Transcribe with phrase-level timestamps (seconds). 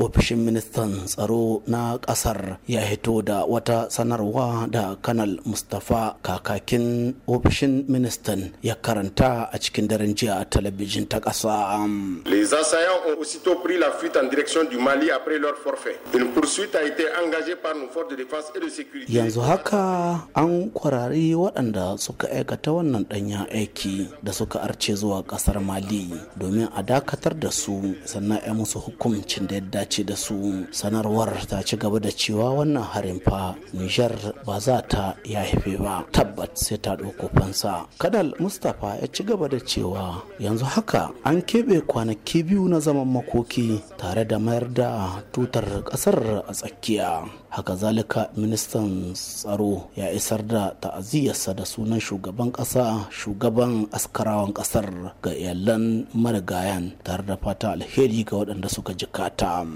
[0.00, 7.84] ofishin ministan tsaro na ƙasar ya hito da wata sanarwa da kanal mustapha kakakin ofishin
[7.88, 11.88] ministan ya karanta a cikin daren jiya a talabijin ta ƙasa.
[12.28, 15.96] Les assaillants ont aussitôt pris la fuite en direction du Mali après leur forfait.
[16.12, 19.10] Une poursuite a été engagée par nos forces de défense et de sécurité.
[19.10, 25.56] Yanzu haka an kwarari waɗanda suka aikata wannan ɗanyen aiki da suka arce zuwa ƙasar
[25.64, 30.66] Mali domin a dakatar da su sannan ya musu hukuncin da ya dace da su
[30.74, 34.12] sanarwar ta ci gaba da cewa wannan harin fa Nijar
[34.44, 37.86] ba za ta yafe ba tabbat sai ta ɗauko fansa.
[37.98, 43.06] Kadal Mustapha ya ci gaba da cewa yanzu haka an keɓe kwanaki biyu na zaman
[43.06, 47.24] makoki tare da mayar da tutar ƙasar a tsakiya.
[47.48, 55.14] Haka zalika ministan tsaro ya isar da ta'aziyyarsa da sunan shugaban ƙasa shugaban askarawan ƙasar
[55.22, 59.75] ga iyalan marigayan tare da fata alheri ga waɗanda suka jikata.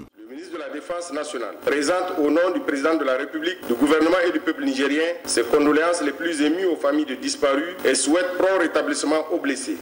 [0.73, 4.63] Défense nationale présente au nom du président de la République, du gouvernement et du peuple
[4.63, 9.39] nigérien ses condoléances les plus émues aux familles de disparus et souhaite prompt rétablissement aux
[9.39, 9.77] blessés.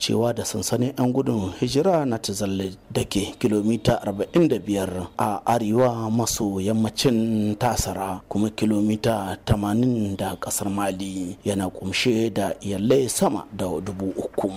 [0.00, 6.56] Cewa da sansanin 'yan gudun hijira na tazalle da ke kilomita 45 a arewa maso
[6.60, 14.08] yammacin tasara kuma kilomita 80 da ƙasar mali yana kumshe da iyalai sama da dubu
[14.16, 14.48] uku.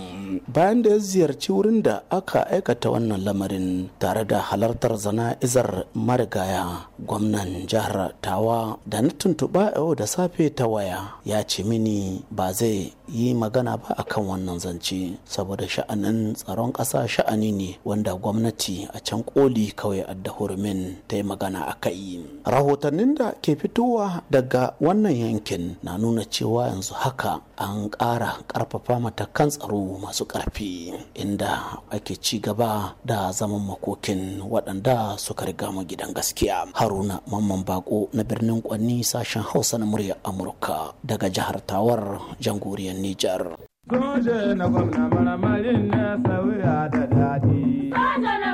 [0.47, 6.87] Bayan da ya ziyarci wurin da aka aikata wannan lamarin tare da halartar zana'izar marigaya
[6.99, 12.53] gwamnan jihar tawa da na tuntuɓa yau da safe ta waya ya ce mini ba
[12.53, 15.19] zai yi magana ba akan wannan zance.
[15.33, 21.17] Saboda sha'anin tsaron ƙasa sha'ani ne wanda gwamnati a can koli kawai adda hurumin ta
[21.17, 22.21] yi magana a kai.
[22.45, 29.01] Rahotannin da ke fitowa daga wannan yankin na nuna cewa yanzu haka an ƙara ƙarfafa
[29.01, 35.81] matakan tsaro masu ƙarfi inda ake ci gaba da zaman makokin waɗanda suka riga mu
[35.81, 36.69] gidan gaskiya.
[36.77, 42.93] Haruna mamman bako na birnin kwanni sashen hausa na muryar amurka daga jihar tawar jamhuriyar
[43.01, 43.62] nijar.
[43.89, 47.91] Soje na gwamna maramarin na sauya da daɗi.
[47.91, 48.51] Soja na